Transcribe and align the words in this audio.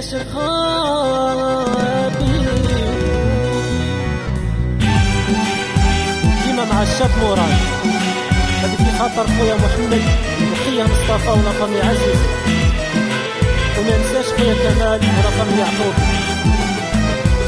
عيش 0.00 0.14
الخابي 0.14 1.64
ديما 6.44 6.64
مع 6.64 6.82
الشاب 6.82 7.10
موران. 7.22 7.56
هذه 8.62 8.76
في 8.76 8.98
خاطر 8.98 9.26
خويا 9.38 9.54
محمد 9.54 10.04
وخيا 10.52 10.84
مصطفى 10.84 11.30
ونقم 11.30 11.72
عزيز. 11.88 12.20
وما 13.78 13.96
ننساش 13.96 14.26
خويا 14.38 14.54
كمال 14.54 15.00
ونقم 15.00 15.48
يعقوب. 15.58 15.94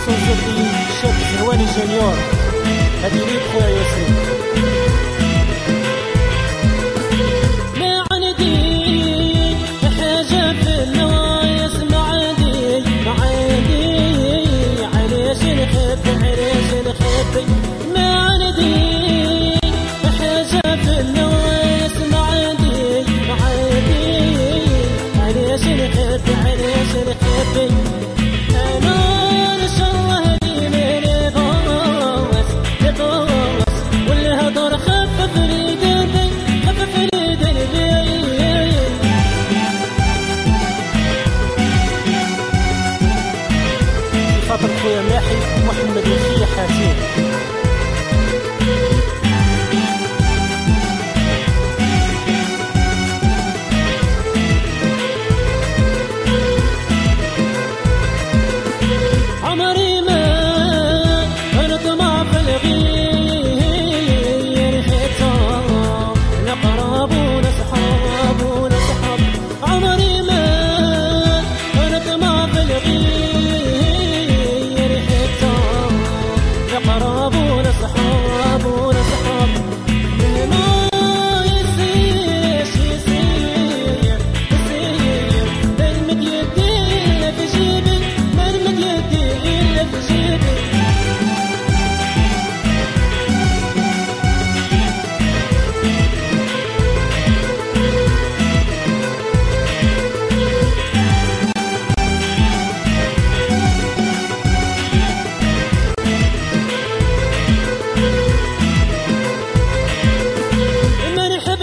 سونسيتي 0.06 0.55
الشاب 0.91 1.14
زهواني 1.39 1.66
جونيور. 1.77 2.16
هذه 3.03 3.19
ليك 3.19 3.42
خويا 3.53 3.69
ياسين. 3.69 4.12
خاطر 44.53 44.69
خويا 44.83 45.03
ماحي 45.03 45.36
محمد 45.67 46.08
وخيا 46.08 46.47
حاتين 46.47 46.97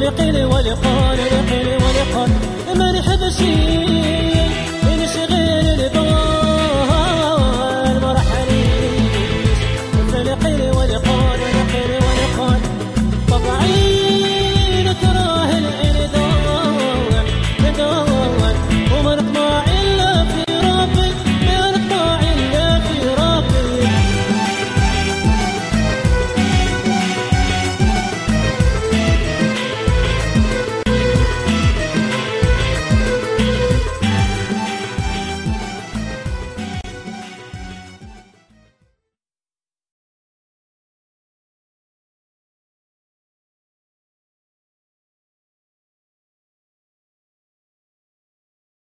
ولقيل 0.00 0.44
ولقال 0.44 1.18
لقيل 1.18 1.68
ولقال 1.68 2.30
ما 2.78 2.92
نحبش 2.92 3.40